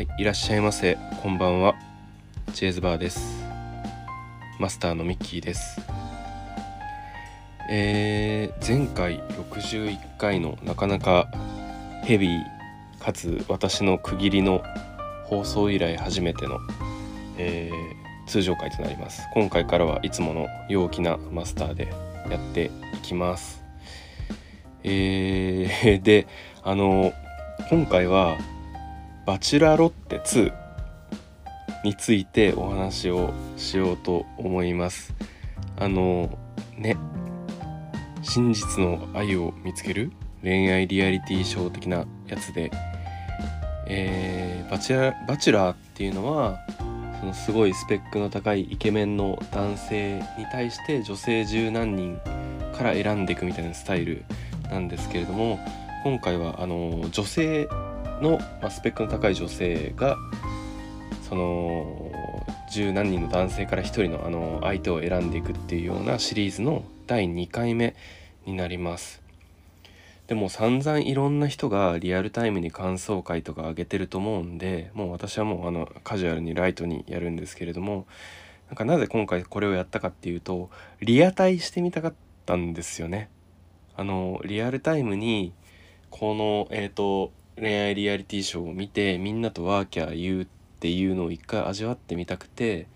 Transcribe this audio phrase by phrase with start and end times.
[0.00, 0.96] はい、いらっしゃいませ。
[1.22, 1.74] こんばんは。
[2.54, 3.44] チェーズバーです。
[4.58, 5.78] マスターのミッキーです。
[7.68, 9.20] えー、前回
[9.52, 11.30] 61回のなかなか
[12.04, 14.62] ヘビーかつ私の区切りの
[15.26, 16.58] 放送以来初めての、
[17.36, 19.28] えー通常回となります。
[19.34, 21.92] 今回からはいつもの陽気なマスターで
[22.30, 23.62] やっていきます。
[24.82, 26.26] えー、で、
[26.62, 27.12] あの、
[27.68, 28.38] 今回は
[29.30, 30.52] バチェロレッテ2
[31.84, 35.14] についてお話をしようと思います。
[35.78, 36.36] あの
[36.76, 36.96] ね
[38.22, 40.10] 真実の愛を見つける
[40.42, 42.72] 恋愛リアリティショー的なやつで、
[43.86, 46.58] えーバチェラバチェラーっていうのは
[47.20, 52.18] そのすごいスペックの高いイケメンの男性に対して女性十何人
[52.76, 54.24] から選んでいくみたいなスタイル
[54.72, 55.60] なんですけれども
[56.02, 57.68] 今回はあの女性
[58.20, 60.16] の、まあ、スペックの高い女性が
[61.28, 62.12] その
[62.70, 67.94] 十何人の男性から一人のあの相手を選んでいくっていうようなシリーズの第2回目
[68.46, 69.20] になります。
[70.30, 78.06] でも散々いろんな人がリアルタイムに感想会とか上げてると思うんでもう私はもうあのカジュアルにライトにやるんですけれども
[78.68, 82.14] なんかなぜ今回これをやったかっていうとリアタイしてみたかっ
[82.46, 83.28] たんですよね。
[83.96, 85.52] あのリアルタイムに
[86.10, 90.46] このえっ、と恋愛リアリティショーを見てみんなとワーキャー言うっ
[90.80, 92.86] ていうのを一回味わってみたくて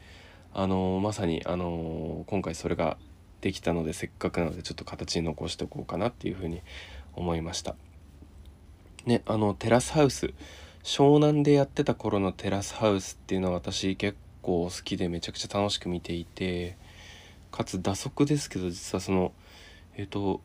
[0.55, 2.97] あのまさにあの今回それが
[3.43, 6.63] できたのでせっかくなのでちょっと形に残しておこうかなっていうふうに
[7.13, 7.77] 思いました。
[9.05, 10.33] ねあのテラスハウス
[10.83, 16.79] 湘南でやってた頃のテラスハウスっていうのは私結構好きでめちゃくちゃ楽しく見ていて
[17.51, 19.33] かつ打足ですけど実はその
[19.97, 20.41] えっ、と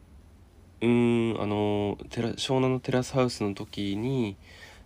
[0.81, 4.38] うんあのテラ湘南のテラスハウスの時に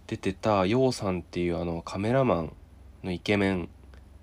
[0.07, 2.53] 出てたヨウさんっていうあのカメラマン
[3.03, 3.69] のイケメン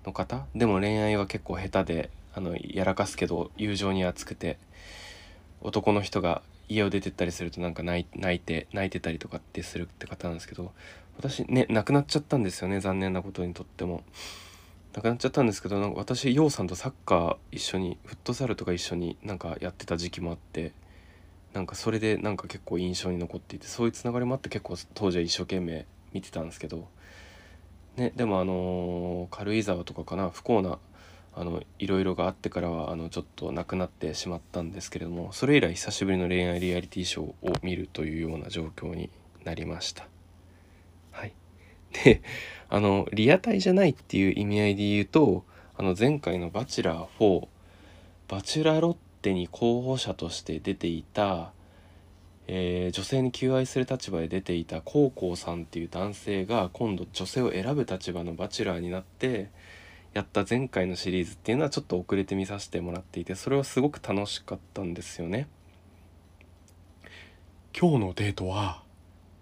[0.05, 4.57] の方でも恋愛は結構下手であのやらかすけど友情に熱くて
[5.61, 10.71] 男の人が家を出てったりするとなんか泣い泣いて泣いてたりとかってするって方なんですけど
[11.17, 14.03] 私ね亡くなっちゃったんですよね残念なことにとっても。
[14.93, 20.73] 亡くなっちゃったんですけどなんか私ヨウさんとサッカー一緒にフットサルとか一緒になんかやってた時期もあって
[21.53, 26.87] なんかそれでなんか結構印象に残っていてそういうつながりもあって結構当時は一生懸命見てたんですけど
[27.97, 30.79] ねでもあの軽井沢とかかな不幸な
[31.33, 39.09] あのいろいろがあってからはあのちょっとなくなってしまったんですけれどもそれ以来久しぶりの恋愛リアリティショーを見るというような状況に
[39.43, 40.07] なりました。
[41.11, 41.33] はい、
[42.03, 42.21] で
[42.69, 45.45] あのリアタイじゃないっていう意味合いで言うと
[45.77, 47.47] あの前回の「バチェラー4」
[48.27, 51.51] バチュラロッテに候補者として出ていた、
[52.47, 59.49] えー女性に求愛する立場で出ていたコウコウさんっていう男性が今度女性を選ぶ立場のバチェラーになって
[60.13, 65.47] やった前回のシリーズっていうのはちょっと遅れて見させてもらっていてそれはすごく楽しかったんですよね。
[67.79, 68.83] 今日のデートは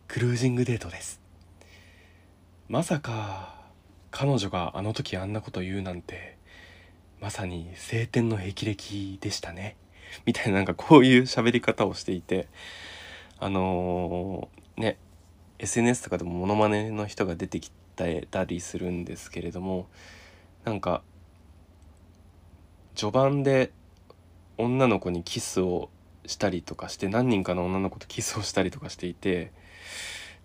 [0.08, 1.20] クルージングデートです。
[2.68, 3.56] まさか
[4.12, 6.38] 彼女があの時あんなこと言うなんて
[7.22, 9.76] まさに晴天の霹靂でしたね。
[10.26, 12.48] みたいななんかこういう喋り方をしていて
[13.40, 14.98] あのーね
[15.60, 19.88] SNS とかでもモノマネの人が出てきたりするんですけれども
[20.64, 21.02] なんか
[22.96, 23.72] 序盤で
[24.58, 25.90] 女の子にキスを
[26.26, 29.52] したりとかして何人かの女の子とキスをしたりとかしていて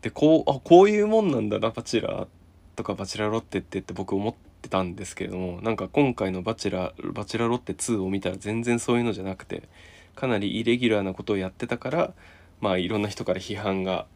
[0.03, 2.27] でこうあこういうもんなんだなバチェラー
[2.75, 9.69] とかバチェラロッテってって僕思ってたんですけれどもなんか今回のバチェラ「バチェラロッテ2」を見たら全然そういうのじゃなくて
[10.15, 12.15] かなりイレギュラーなことをやってたから
[12.61, 14.07] まあいろんな人から批判が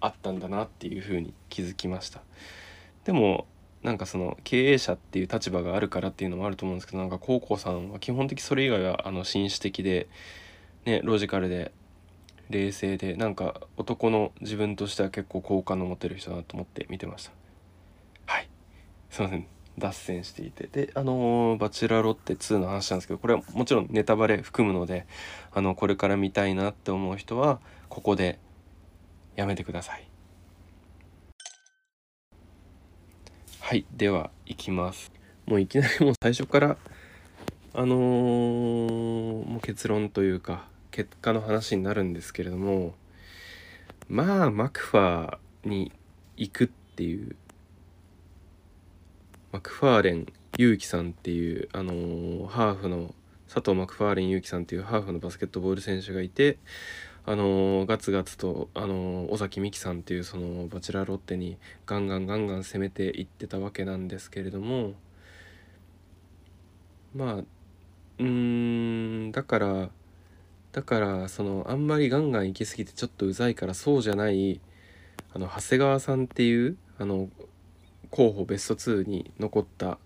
[0.00, 2.22] あったんだなっていうふうに気づきました。
[3.04, 3.46] でも
[3.82, 10.08] なんかその経営者っていう立場があるからっていうのもあると思うんですけどなんか高校さんは基本的それ以外はあの紳士的で
[10.84, 11.72] ねロジカルで
[12.50, 17.32] 冷静でなんか男の自分としては結構好感の持てる人だなと思って見てました。
[18.26, 18.48] はい。
[19.10, 19.55] すいません。
[19.78, 20.66] 脱線していて。
[20.66, 25.06] であのーバチェラロッテ2」の話なんですけどこれはもちろんネタバレ含むので
[25.52, 28.38] あのこれから見たいなって思う人はここで
[29.36, 30.08] やめてください。
[33.60, 35.10] はいでは行きます。
[35.46, 36.76] もういきなりもう最初から
[37.74, 42.94] あのーもう結論というか結果の話になるんですけれども
[44.08, 45.92] まあマクファーに
[46.36, 47.36] 行くっていう
[49.52, 50.26] マクファーレン
[50.58, 53.14] 勇気さんっていう、あのーハーフの
[53.46, 56.58] 佐藤マクファーレン勇気さんっていうハーフのバスケットボール選手がいて
[57.24, 64.94] あのガツガツと、あの尾崎美紀さんっていうそのバチラロッテにガンガンガンガン攻めていってたわけなんですけれども
[67.14, 67.44] まあ
[68.18, 69.90] うんだから
[70.72, 74.60] だからそのあんまりガンガン行き過ぎてちょっとうざいからそうじゃない
[75.32, 77.28] あの長谷川さんっていうあの
[78.16, 79.98] 候補ベスト2に残った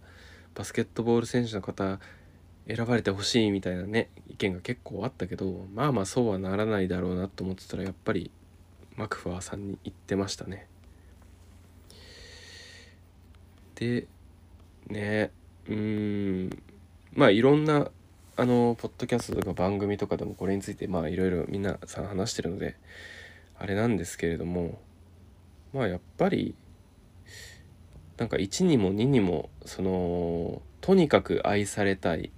[0.56, 2.00] バスケットボール選手の方
[2.66, 8.32] 選ばれてほしいみたいなね意見が結構あったけどまあまあそうはならないだろうなと思ってたらやっぱり
[8.96, 10.66] マクファーさんに言ってましたね。
[13.76, 14.08] で
[14.88, 15.30] ね
[15.68, 16.50] うん
[17.14, 17.92] まあいろんな
[18.36, 22.74] あのポッドキャストとか番組とかでもこれについてまあいろいろ皆さん話してるので
[23.56, 24.80] あれなんですけれども
[25.72, 26.56] まあやっぱり
[28.20, 32.30] なんか1にも2にもそのとにかく愛されたい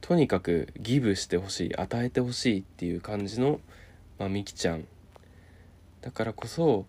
[0.00, 3.60] とにかくギブしてほしい与えてほしいっていう感じの、
[4.18, 4.86] まあ、みきちゃん
[6.00, 6.86] だからこそ、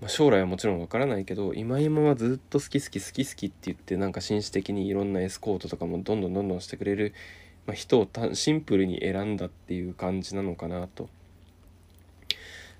[0.00, 7.14] まあ、将来はもちろんわからないけど今今はずっと好き好き好き好きって言ってなんか紳士的にいろんなエスコートとかもどんどんどんどんしてくれる、
[7.66, 11.08] まあ、人をシンプルに選んだっていう感じなのかなと。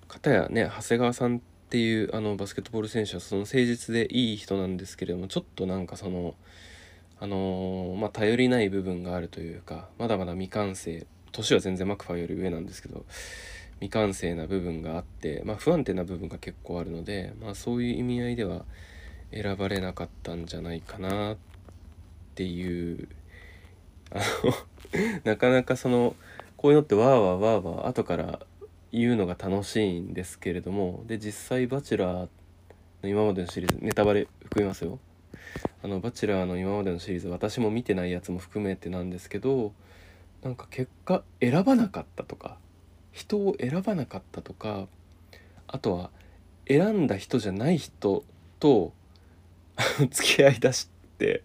[0.09, 6.35] かたやね長谷川さんっていうあのバスケットボール選手はその誠実でいい人なんですけれどもちょっとなんかその
[7.21, 13.05] あのー、まあ、頼りない部分があるというかまだまだ未完成年は全然マクファーより上なんですけど
[13.81, 18.65] 未完成な部分があって、まあ、不安定な部分が結構あるので、まあ、そういう意味合いでは
[19.31, 21.37] 選ばれなかったんじゃないかなっ
[22.35, 23.09] ていう
[24.11, 24.55] あの
[25.25, 26.17] なかなかその
[26.57, 28.41] こういうのってわーわーわーわー後から
[28.93, 32.29] 言うのが楽しいんですけれどもで実際「バチェラー」
[33.03, 34.99] の今までのシリーズネタバレ含みますよ。
[35.83, 39.73] あの「バチェラー」の今までのシリーズ私も見てないやつも含めてなんですけど
[40.43, 42.59] なんか結果選ばなかったとか
[43.13, 44.89] 人を選ばなかったとか
[45.67, 46.11] あとは
[46.67, 48.25] 選んだ人じゃない人
[48.61, 48.93] と
[50.11, 50.89] 付き合いだし
[51.19, 51.43] て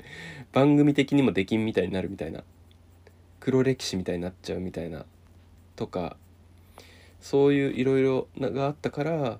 [0.52, 2.44] 番組的にも出禁みたいになるみたいな
[3.40, 5.06] 黒歴史みたいになっちゃうみたいな
[5.76, 6.18] とか
[7.24, 9.40] そういういろいろがあったから、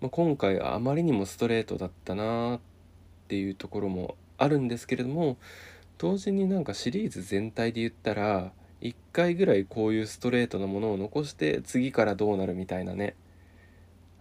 [0.00, 2.60] まあ、今回あまりにもストレートだったなっ
[3.28, 5.36] ていうところもあるんですけれども
[5.98, 13.14] 同時になんかシリーズ全体で言ったら1回ぐらいこういうストレートなものを残して次からどうなるみたいなね。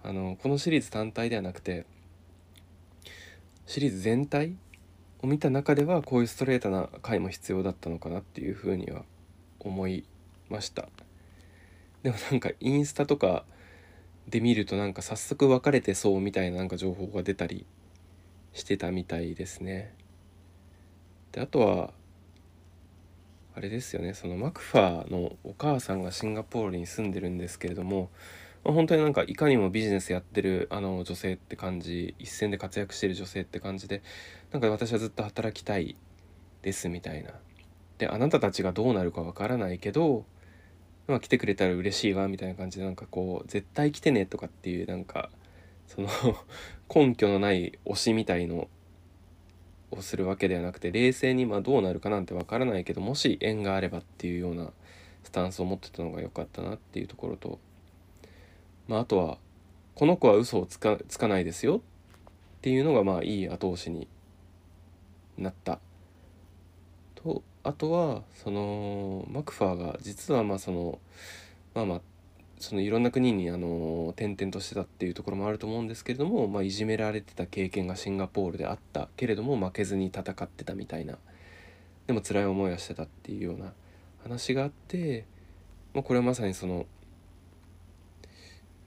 [0.04, 1.86] あのこのシリーズ単体ではなくて
[3.66, 4.56] シリーズ全体
[5.24, 9.06] を見た中ではこういうストレートな回も必要だったのかなっていうふうには
[9.60, 10.06] 思い
[10.50, 10.88] ました。
[12.04, 13.46] でもなんかインスタとか
[14.28, 17.66] で見るとなんか早速別れてそうみたいななんか情報が出たり
[18.54, 19.94] してたみたいですね
[21.32, 21.94] であとは
[23.54, 28.10] あれですよねそのマクファーのお母さんがシンガポールに住んでるんですけれども、
[28.64, 34.02] まあ、本当になんかいかにもビジネスやってるあの女性って感じ一線で活躍してる女性って感じで
[34.52, 35.98] なんか私はずっと働きたい
[36.62, 37.32] ですみたいな。
[37.98, 40.26] であなたたちがどうなるかわからないけど、
[41.08, 45.30] まあ、来てくれたら嬉しいわみたいな感じでなんかこう絶対来てねとかっていうなんか
[45.88, 46.08] その
[46.94, 48.70] 根拠のない推しみたいの
[49.92, 54.72] をするわけではなくて冷静にまあどうなるかなんてわからないけどもし縁があればっていうような
[55.24, 57.60] スタンスを持ってたのが良かったなっていうところと、
[58.88, 59.38] まあ、あとは
[59.96, 61.82] この子は嘘をつかつかないですよっ
[62.62, 64.08] ていうのがまあいい後押しに
[65.38, 65.80] なった
[67.16, 71.00] とあとはそのマクファーが実はまあその
[71.74, 72.02] まあまあ
[72.60, 81.18] そのいろんな国にあの転々としてたっていうところもあると思うんですけれども、まあ、いじめられてた経験がシンガポールであったけれども負けずに戦ってたみたいな
[82.06, 83.74] でも辛い思いはしてたっていうような
[84.24, 85.26] 話があって、
[85.96, 86.86] まあ、これはまさにその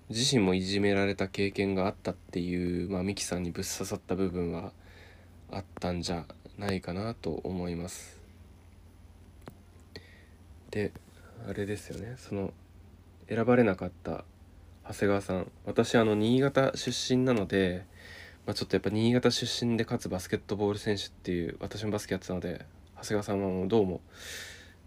[0.08, 4.72] 自身もいじめられた経験があったっていう、まあ、ミキさんにぶっ刺さった部分は
[5.50, 6.26] あったんじゃ
[6.58, 8.23] ないかなと思います。
[10.74, 10.90] で
[11.48, 12.16] あれですよね。
[12.16, 12.52] その
[13.28, 14.24] 選ばれなかった
[14.82, 15.50] 長谷川さん。
[15.64, 17.86] 私あの新潟出身なので、
[18.44, 22.66] まあ、ちょっとやっぱ新潟出身でかつバスケットボール選手っていう私もバスケやってたので
[22.96, 24.00] 長谷川さんはもうどうも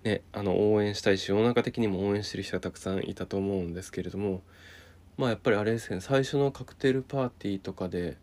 [0.04, 4.42] ねあの応援したいし世の中的にも応援してる人がたくさんいたと思うんですけれども
[5.16, 6.02] まあやっぱりあれですね。
[6.02, 8.18] 最初のカクテルパーティーとかで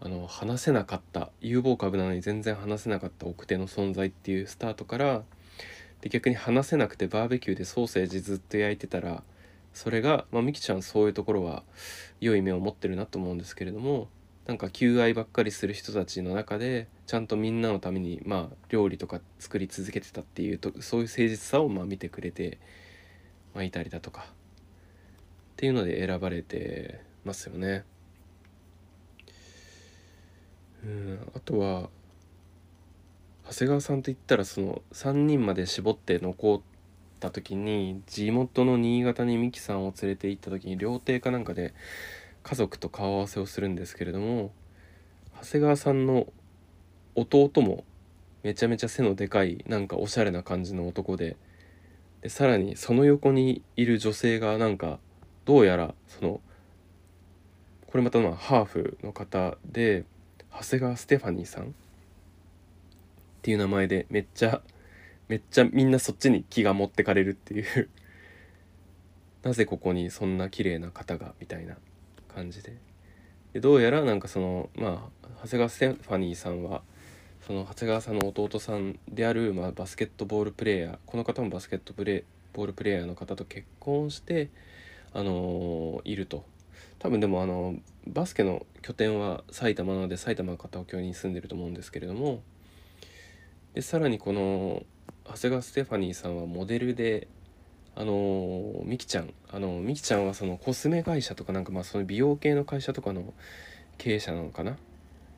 [0.00, 5.22] あの話せなかった有望株なのに全然話せなかった奥手の存在っていうスタートから
[6.00, 9.22] で逆に話せなくてバーベキューでソーセージずっと焼いてたら
[9.72, 11.62] それが、まあ、みきちゃんそういうところは
[12.20, 14.08] 良い目を持ってるなと思うんですけれども
[14.46, 22.58] なんか求愛ばっかりする人たちの中でちゃんとみんなのためにまあ料理とか作り続けてたっていうとそういう誠実さをまあ見てくれて
[23.54, 24.24] まあ、いたりだとかっ
[25.56, 27.84] ていうので選ばれてますよね。
[30.84, 31.90] うんあとは
[33.50, 36.60] 長谷川さんといったらその3人まで絞って残っ
[37.18, 41.74] た時に地元の新潟に美樹さんを連れて行った時に料亭かなんかで
[42.44, 44.52] 家族と顔合わせをするんですけれども
[45.42, 46.28] 長谷川さんの
[47.16, 47.82] 弟も
[48.44, 51.36] めちゃめちゃ背のでかいなんかおしゃれな感じの男で
[52.22, 55.00] でさらにその横にいる女性がなんか
[55.44, 56.40] どうやらその
[57.88, 60.04] これまたまあハーフの方で
[60.52, 61.74] 長谷川ステファニーさん
[63.40, 64.60] っていう名前でめっちゃ
[65.28, 67.88] めっちゃみんなそっちに気が持ってかれるっていう。
[69.42, 71.78] なぜここにそんな綺麗な方がみたいな
[72.28, 72.76] 感じで。
[73.54, 76.82] でどうやらなんかそのまあ長谷川ステファニーさんは
[77.46, 84.50] その長谷川さんの弟さんである、まあ、バスケットボールプレーヤーこの方もバスケットプレーボールプレーヤーの方と結婚して
[85.14, 86.44] あのー、いると。
[86.98, 92.42] 多分でもあのバスケの拠点は埼玉なので埼玉の方を京に住んでると思うんですけれども
[93.74, 94.82] でさらにこの
[95.24, 97.28] 長谷川ステファニーさんはモデルで
[97.94, 103.32] あのみきちゃんあのみきちゃんはそのコスメ会社とかなんかまあその美容系の会社とかの
[103.98, 104.76] 経営者なのかな？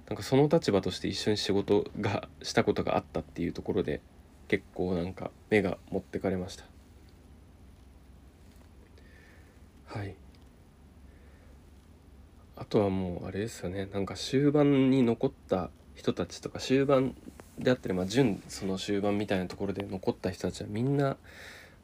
[0.08, 4.00] なんかその立場として一緒に仕事がしたことがあったっていうところで
[4.48, 6.64] 結構なんか目が持ってかれました。
[9.86, 10.14] はい。
[12.56, 13.88] あとはもうあれですよね。
[13.92, 17.14] なんか終盤に残った人たちとか終盤
[17.59, 21.16] であったりまあ準その終盤みたいなところで残った人たちはみんな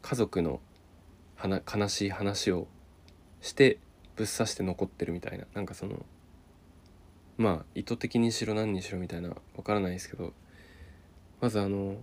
[0.03, 0.61] 家族の
[1.43, 2.67] 悲しい話を
[3.41, 3.79] して
[4.17, 5.45] ぶっ刺して残ってるみたいな。
[5.55, 6.05] なんかその
[7.37, 10.33] まあ意図的にしろ何にしろみたいなわからないですけど。
[11.41, 11.97] まずあの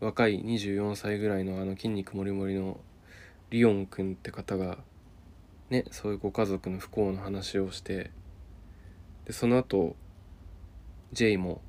[0.00, 2.78] 若い24歳ぐらいのあの筋肉もりもりの
[3.50, 4.78] リオン君って方が
[5.68, 8.10] ねそういうご家族の不幸の話をして
[9.24, 9.96] でその後
[11.12, 11.60] J も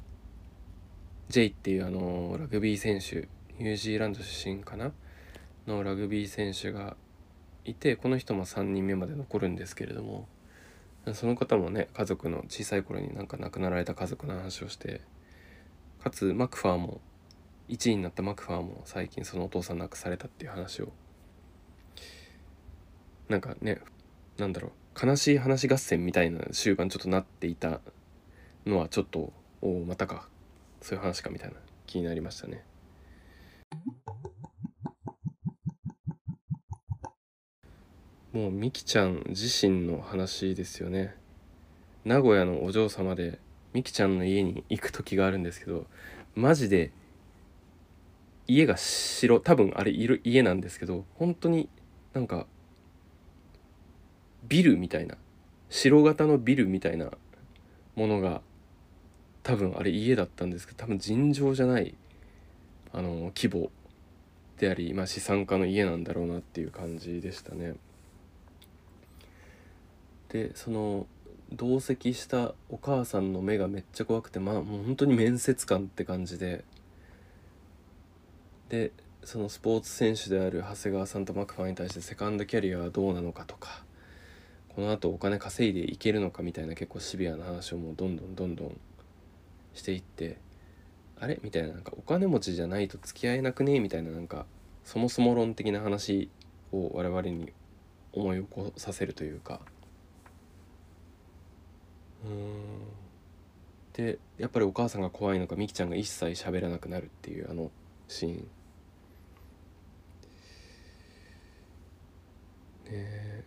[1.29, 3.27] J っていうあのラグビー選手
[3.61, 4.91] ニュージーランド出身かな？
[5.67, 6.95] のラグビー選手が
[7.65, 10.27] いてこの人も3人目まで残るんですけれども
[11.13, 15.01] その方もね家族の小さい頃になんか亡くなられた家族の話をして
[16.01, 17.01] かつマクファーも
[17.67, 20.93] 1位になったマクファーも最近そのお父さん亡くされたっていう話を
[23.27, 23.81] なんかね
[24.37, 27.81] なんだろう悲しい話合戦みたいな終盤ちょっとなっていた
[28.65, 30.29] のはちょっとおおまたか。
[30.87, 32.63] そういう話かみたいな気になりましたね。
[38.31, 41.13] もうみきちゃん自身の話ですよね
[42.05, 43.39] 名古屋のお嬢様で
[43.73, 45.87] みきちゃんの家に行く時があるんですけど
[46.35, 46.91] マジで
[48.47, 51.67] 家が白多分あれいる家なんですけど本当に
[52.13, 52.45] なんか
[54.47, 55.17] ビルみたいな
[55.69, 57.11] 白型のビルみたいな
[57.95, 58.41] ものが
[59.47, 61.95] 多分あれ家だったんですけど多分尋常じゃない
[62.91, 63.71] あの規模
[64.57, 67.75] であり、まあ、資産家の家なんだろうなっていう感じでしたね。
[70.27, 71.07] でその
[71.53, 76.65] 同席したお母さんの目がめっちゃ怖くてまあもう本当に面接官って感じで
[78.67, 78.91] で
[79.23, 83.85] そのスポーツ選手である長谷川さんとマクファーに対してセカンドキャリアはどうなのかとか
[84.75, 88.77] このあとお金稼いでいけるのかみたいな結構シビアな話をもうどんどんどんどん
[89.77, 90.39] していって
[91.19, 91.39] あれ？
[91.43, 93.79] みたいななんかお金持ちじゃないと付き合えなくね？
[93.79, 94.45] みたいななんか
[94.83, 96.29] そもそも論的な話
[96.71, 97.53] を我々に
[98.11, 99.61] 思い起こさせるというか。
[102.25, 102.61] うん。
[103.93, 107.71] でやっぱりお母さんが怖いのかみきちゃんが一切喋らなくなるっていうあの
[108.07, 108.33] シーン。
[108.35, 108.47] ね
[112.91, 113.43] え。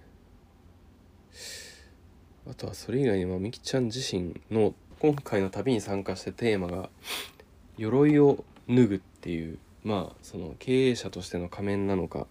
[2.48, 6.90] あとはそれ以外にもみきちゃん自身の今回の旅に参加してテーマが
[7.78, 12.26] 「鎧を脱ぐ」っていうまあその経営者としての仮面なのか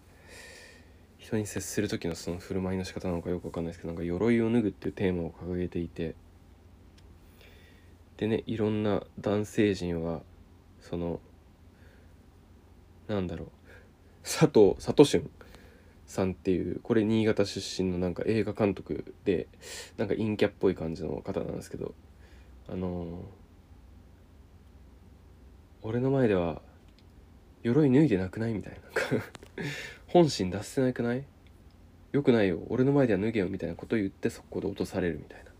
[1.18, 6.14] 人に接する時のその振る舞いの仕方なのかよく分かんないですけどなんか鎧を脱ぐっていうテーマを掲げていて
[8.18, 10.22] でねいろんな男性陣は
[10.80, 11.20] その
[13.08, 13.48] なんだろう
[14.22, 15.28] 佐藤佐藤俊
[16.06, 19.48] さんっていうこれ新潟出身のなんか映画監督で
[19.98, 21.96] なんか陰キャっぽい感じの方なんですけど
[22.72, 23.26] あの、
[25.82, 26.62] 俺の前では
[27.64, 28.80] 鎧脱いでなくないみたいな。
[30.08, 31.24] 本心出せなくない？
[32.12, 32.62] よくないよ。
[32.70, 35.52] 俺の前では脱げよみたいなことを言ってそこで落とされるみたいな。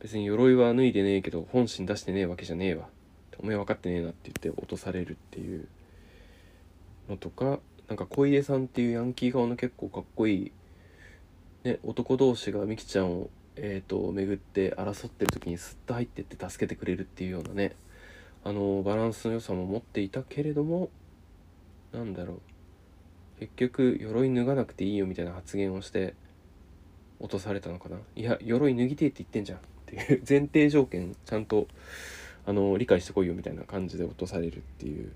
[0.00, 2.88] 別に鎧は脱いでねえけど本心出してねえわけじゃねえわ。
[3.40, 5.68] お前分かってねえなって言って落とされるっていう
[7.08, 10.52] のとかなんか小出さんっていうヤンキー顔の結構かっこいい、
[11.64, 17.74] ね、男同士がみきちゃんを、えーと、巡って争ってる時にスッと入ってって助けてくれるっていうようなね
[18.44, 20.90] あのバランスの良さも持っていたけれども
[21.92, 22.40] なんだろう。
[23.40, 26.14] 結局鎧脱がなくていいよみたいな発言をして
[27.20, 27.96] 落とされたのかな。
[28.16, 29.58] いや鎧脱ぎてえって言ってんじゃん。
[29.58, 31.66] っていう前提条件ちゃんと
[32.46, 35.12] あの理解してこいよみたいな感じで落とされるっていう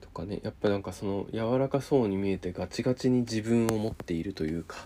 [0.00, 4.76] とかねやっぱなんかその柔らかそうに見えてガチガチに自分を持っているというか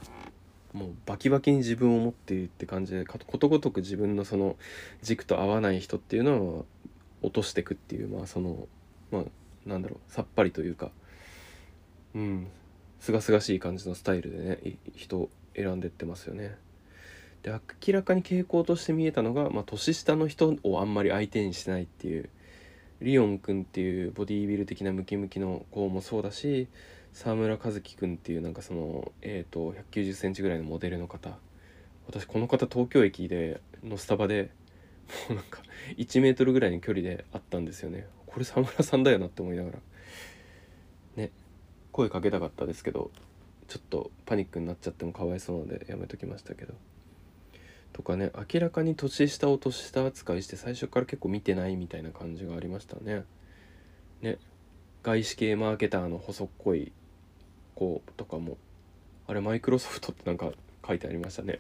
[0.73, 4.57] もうバキバキに自分を持っているって感じでことごとく自分のその
[5.03, 6.65] 軸と合わない人っていうのは
[7.23, 8.69] 落としてくっていうまあその
[9.11, 9.23] まあ
[9.67, 10.91] なんだろうさっぱりというか
[12.15, 12.47] うん
[13.01, 16.57] すがすがしい感じのスタイルでね人選んでってますよね。
[17.43, 17.53] で
[17.87, 22.29] 明らかに傾向として見えたのが、まあ、年下の人をあんまり相手にしないっていう
[23.01, 26.69] リオン君っていうボディービル的なムキムキの子もそうだし
[27.13, 31.39] 沢村一樹君っていうなんかそのえっ、ー、と1 9 0センチぐらいのモデルの方。
[32.07, 34.51] 私この方東京駅でのスタバで
[35.29, 35.61] もうなんか
[35.97, 38.07] 1メートルぐらいの距離で会ったんですよね。
[38.27, 39.79] これ沢村さんだよなって思いながら。
[41.17, 41.31] ね
[41.91, 43.11] 声かけたかったですけど
[43.67, 46.75] ちょっとパニックになっちゃってもかわいそうなのでやめときましたけど。
[47.97, 53.25] とかね明らかに年下を年下扱いして最初から結構見てないみたいな感じがありましたね。
[54.21, 54.37] ね
[55.03, 56.93] 外資系マーケターの細っこい
[57.75, 58.59] 子とかも
[59.27, 60.51] あれマイクロソフトってなんか
[60.87, 61.59] 書いてありましたね。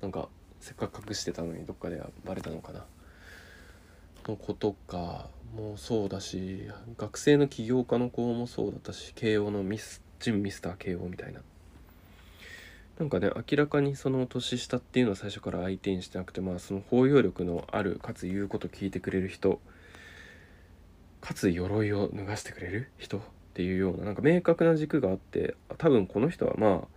[0.00, 0.28] なんか
[0.60, 2.84] せっかく隠してたのにどっかではバレたのかな。
[4.28, 11.40] の子とかもそうだし学生の起業家の子もそうだったし慶応のミス準ミスター慶応みたいな。
[12.98, 19.60] なんかね明らかにその年下っていうのは最初から相手にしてなくてまあその包容力のあるかつ言うこと聞いてくれる人
[21.20, 22.90] かつ鎧を脱がしてくれる？
[22.98, 23.20] 人っ
[23.54, 26.88] ていうようななんか明確な軸があって多分この人はまあ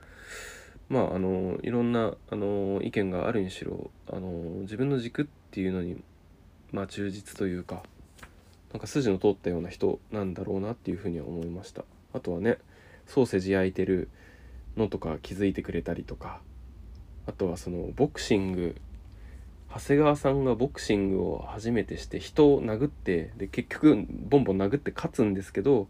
[0.88, 4.30] まああのいろんなあの意見があるにしろあの
[4.62, 6.02] 自分の軸っていうのに
[6.72, 7.84] まあ忠実というか
[8.72, 11.84] なんか筋の通ったような人なんだろうなっていうふうには思いました。
[12.14, 12.58] あとはね
[13.08, 14.10] ソーセージ焼いてる
[14.80, 16.42] のとか気づいてくれたりとか。
[17.28, 18.76] あとはそのボクシング。
[19.72, 25.88] 長谷川さんがボクシングを初めてして人を殴ってで結局ボンボン殴って勝つんですけど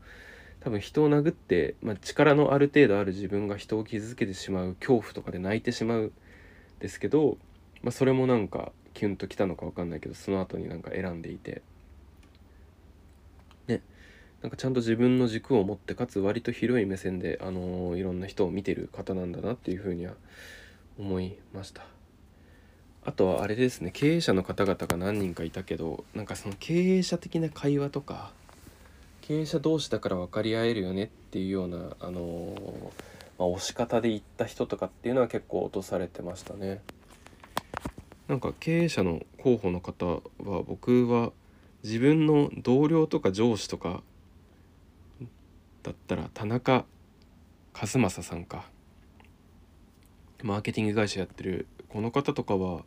[0.60, 6.12] 多分人を殴って、まあ、力のある程度ある自分が人を傷つけてしまう恐怖とかで泣いてしまうん
[6.80, 7.38] ですけど、
[7.82, 11.62] まあ、それもなんかキュンときたのか分かんないけどその後になんか選んでいて。
[14.42, 20.14] なんかちゃんと自分の軸を持ってかつ割と広い目線で、あのー、いろんな人を見てる方なんだなっていうふうには
[20.98, 21.84] 思いました
[23.04, 28.32] あとはあれですね経営者の方々が何人かいたけどなんかその経営者的な会話とか
[29.30, 32.84] 経営者同士だから分かり合えるよねっていうような、あのー、
[33.38, 36.82] まあ、押し方で言った人とかっていうのは結構落とされてましたね。
[38.28, 41.32] なんか経営者の候補の方は僕は
[41.84, 44.02] 自分の同僚とか上司とか
[45.84, 46.86] だったら田中
[47.74, 48.66] 和正さんか。
[50.44, 52.84] マーケティング会社やってるこの方とかは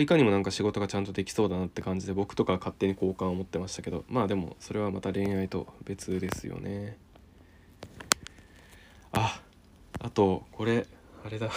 [0.00, 6.96] いかにもなんか仕事がちゃんとできそうだなって感じで僕とか勝手に好感を持ってましたけどまあでもそれはまた恋愛と別ですよね。
[9.12, 9.42] あ
[10.00, 10.86] あとこれ
[11.24, 11.50] あれだ。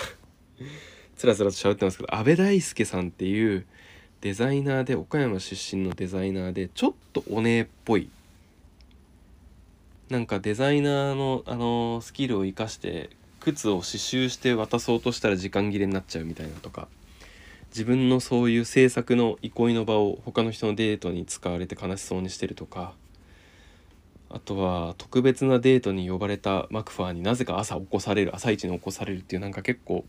[1.15, 3.65] つらつらと喋ってますけど阿部大輔さんっていう
[4.19, 8.09] デザイナーで岡山出身のデザイナーでちょっとお姉っぽい
[10.09, 16.87] なんかデザイナーの、あの、スキルを生かして靴を刺繍して渡そうとしたら時間切れになっちゃうみたいなとか。
[17.69, 22.93] 自分のそういう制作の憩いの場を他の人のデートに使われて悲しそうにしてるとか。
[24.29, 30.03] あとは特別なデートに呼ばれたマクファーになぜか朝起こされる朝一に起こされるっていうなんか結構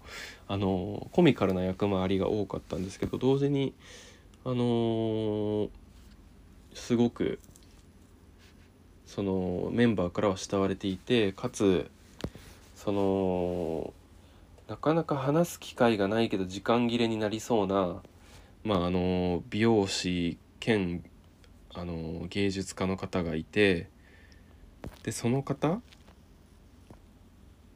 [0.48, 3.72] あのコミカルな役回りが多かったんですけど同時に
[4.48, 5.68] あの、
[6.72, 7.40] すごく
[9.06, 11.90] そのメンバーからは慕われていてかつ
[12.74, 13.94] その
[14.68, 18.02] なかなか話す機会がないけど時間切れになりそうな
[18.64, 21.04] まああの美容師兼
[21.74, 23.88] あの芸術家の方がいて
[25.04, 25.80] でその方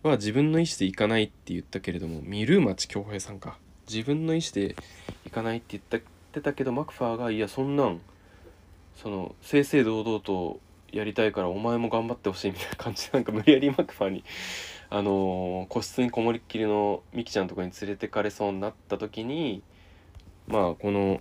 [0.02, 3.58] は自分の意思で行かないって言ったけれどもミルー町恭平さんか。
[3.90, 4.76] 自分の意思で
[5.24, 8.00] 行かないって言ってたけどマクファーがいやそんなん
[8.94, 10.60] その正々堂々と
[10.92, 14.24] やりたいからお前も頑張ってほしいみたいな感じでなんか無理やりマクファーに
[14.88, 19.62] あのー、個室にこもりっきりのミキちゃんとこに連れてかれそうになった時に
[20.48, 21.20] まあこの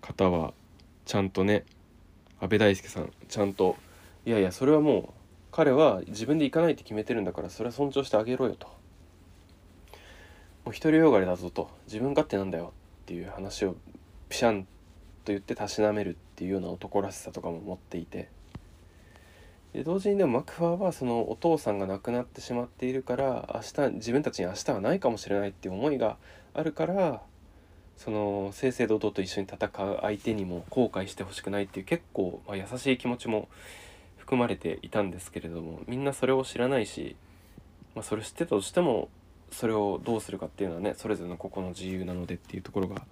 [0.00, 0.54] 方は
[1.04, 1.64] ちゃんとね
[2.40, 3.76] 安倍大輔さんちゃんと
[4.24, 8.66] いやいやそれはもう彼は自分で行かないって決めてるんだからそれは尊重してあげろよと。
[10.64, 11.68] もう独りよがりだぞと。
[11.86, 12.72] 自分勝手なんだよ
[13.02, 13.76] っていう話を
[14.28, 14.68] ピシャンと
[15.26, 18.28] 言ってたしなめるっていうような男らしさとかも持っていて。
[19.72, 26.16] で同時にでもマクファーはそのお父さんが亡くなってしまっているから明日自分たちに明日はないかもしれないっていう思いが
[26.54, 27.22] あるから
[27.96, 33.48] その正々堂々と一緒に戦う相手にも後悔してほしくないっていう結構、まあ、優しい気持ちも
[34.16, 37.16] 含まれていたんですけれどもみんなそれを知らないし、
[37.96, 39.08] まあ、それ知ってたとしても
[39.50, 43.02] それをどうするかっていうのはねそれぞれの個々の自由なのでっていうところが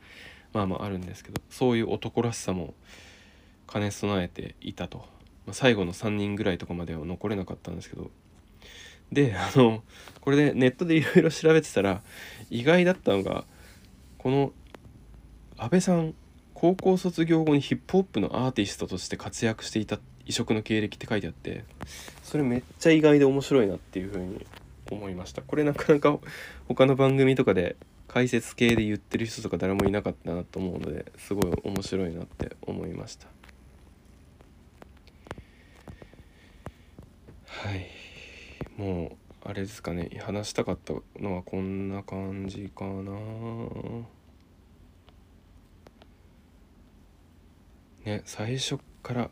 [0.53, 2.75] まあまああるんですけどそういう男らしさも
[3.71, 4.99] 兼ね備えていたと、
[5.47, 8.11] まあ、最後の3人ぐらいとかまでは残れなかったんですけど。
[9.13, 9.83] であの
[10.23, 12.01] これでネットでいろいろ調べてたら
[12.49, 13.45] 意外だったのが
[14.17, 14.53] この
[15.59, 16.15] 安倍さん
[16.55, 21.65] 高校卒業後にヒップホップのアーティストとして活躍していた異色の経歴って書いてあって
[22.23, 24.47] それめっちゃ意外で面白いなっていう風に
[24.91, 25.43] 思いました。
[25.43, 26.19] これなかなか
[26.69, 27.77] 他の番組とかで
[28.09, 33.27] 解説系で言ってる人とか誰もいなかったなと思うのですごい面白いなって思いました。
[37.63, 37.87] はい。
[38.77, 40.11] もうあれですかね。
[40.21, 43.13] 話したかったのはこんな感じかな。
[48.05, 49.31] ね最初から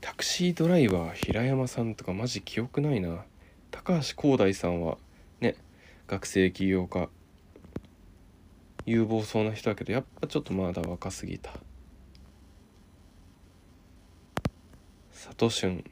[0.00, 3.24] タクシードライバー平山さんとかマジ記憶ないな。
[3.72, 4.96] 高橋光大さんは
[5.40, 5.56] ね
[6.06, 7.08] 学生起業家
[8.86, 11.50] 有望そうな人だけどやっぱちょっとまだ若すぎた。
[15.12, 15.82] 佐藤俊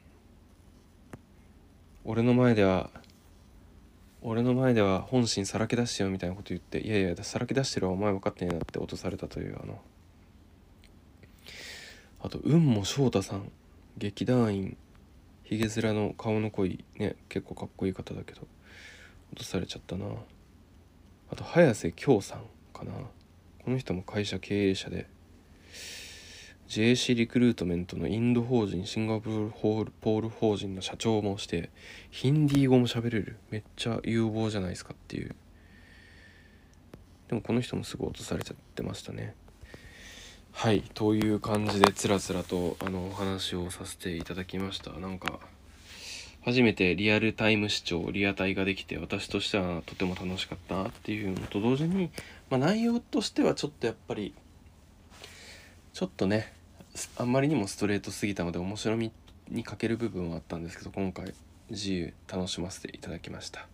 [2.05, 2.89] 俺の前では
[4.21, 9.81] 俺の前では本心さらけ出してよみたいなこと言っていやいやさらけ出してるわお前分かってねえなって落とされたというあの
[12.21, 13.51] あと雲も翔太さん
[13.97, 14.77] 劇団員
[15.43, 18.47] ひげ面の顔の濃いね結構かっこいい方だけど
[19.33, 20.05] 落とされちゃったな。
[21.31, 22.91] あと早瀬京さんかな。
[23.65, 25.07] この人も会社経営者で
[26.67, 31.69] JC リクルートメントのインド法人シンガポール法人の社長もして
[32.09, 33.37] ヒンディー語も喋れる。
[33.51, 35.35] めっちゃ有望じゃないですかっていう。
[37.27, 39.35] でもこの人もすぐ落とされちゃってましたね。
[40.51, 44.91] はいという感じでつらつらとあのお話をさせていただきました。
[44.91, 45.39] なんか
[46.45, 52.09] 初めてリアルタイム視聴リアタイができて私としてはとても楽しかったなっていうのと同時に、
[52.49, 54.33] まあ、内容としてはちょっとやっぱり
[55.93, 56.51] ちょっとね
[57.17, 59.11] あんまりにもストレートすぎたので面白み
[59.49, 61.33] に欠ける部分はあったんですけど今回
[61.69, 63.67] 自由楽しませていただきました。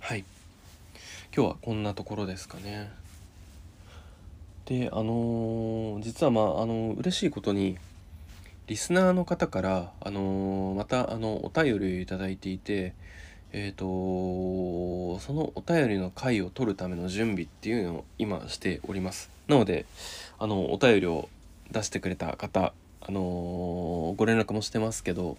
[0.00, 0.24] はい。
[1.34, 2.90] 今日はこんなところですかね。
[4.64, 7.76] であのー、実はまああのー、嬉しいことに
[8.66, 12.94] リスナーの方からあのー、またあのお便りをいただいていて
[13.52, 13.84] えっ、と
[15.20, 19.30] そのお便りの回を取るための準備っていうのを今しております。
[19.48, 19.86] なので
[20.38, 21.28] あのお便りを
[21.70, 25.36] 出してくれた方あのご連絡もしてますけど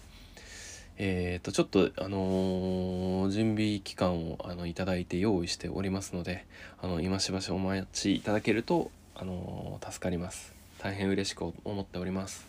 [0.96, 6.46] えー、とちょっとあの、準備期間をあのいただいて用意しておりますので
[6.80, 10.52] あの今しばしお待ちいただけるとあの助かります。
[10.78, 12.46] 大変嬉しく思っております。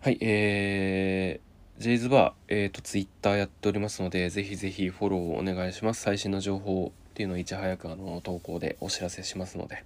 [0.00, 9.84] はいえー、ジェイズバー、えーと、ツイッターやっておりますのでぜひぜひフォローをお願いします最新の情報っていうのをいち早くあの投稿でお知らせしますので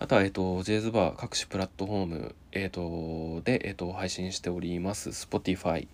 [0.00, 5.08] あとは、えっ、ー、と、ジェイズバー各種プラットフォーム、えっ、ー、と、で、えっ、と、配信しております。
[5.08, 5.88] Spotify、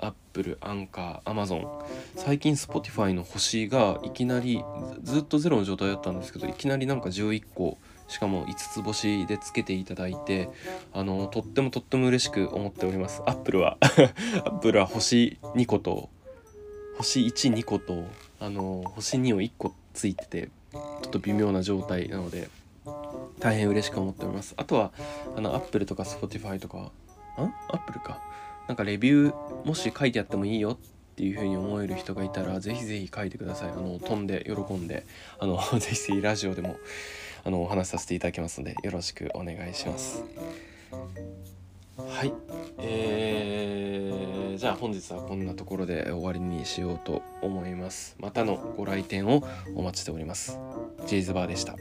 [0.00, 1.68] Apple、アンカー、Amazon。
[2.16, 4.60] 最近 Spotify の星がいきなり
[5.04, 10.48] ずっとゼロの状態だったんですけど、いきなりなんか11個、しかも5つ星でつけていただいて、
[10.92, 13.22] あの、とってもとっても嬉しく思っております。
[13.26, 13.78] Apple は
[14.44, 16.08] Apple は星2個と、
[16.98, 18.04] 星1、2個と、
[18.40, 22.48] あの、星2を1個ついてて、ちょっと微妙な状態なので、
[23.40, 24.54] 大変嬉しく思っております。
[24.56, 24.92] あとは、
[25.36, 26.90] あの、Apple とか Spotify とか、ん
[27.68, 28.20] ?Apple か。
[28.68, 30.76] なんかレビューもし書いてあってもいいよっ
[31.16, 35.06] ていうふうに思える人がいたらぜひぜひ書いてくださいあの飛んで喜んで
[35.38, 36.76] あの ぜひぜひラジオでも
[37.44, 40.24] あのお話しさせていただきますのでよろしくお願いします。
[41.98, 42.32] はい。
[42.78, 48.16] えー、じゃあ本日はこんなところで終わりにしようと思います。
[48.18, 50.58] またのご来店をお待ちしております。
[51.06, 51.76] ジェイズバーでした。